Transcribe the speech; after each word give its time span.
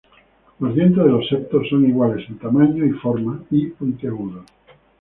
Los 0.57 0.73
dientes 0.73 1.03
de 1.03 1.11
los 1.11 1.29
septos 1.29 1.69
son 1.69 1.85
iguales 1.87 2.25
en 2.27 2.39
tamaño 2.39 2.83
y 2.83 2.89
forma, 2.93 3.43
y 3.51 3.67
puntiagudos. 3.67 4.47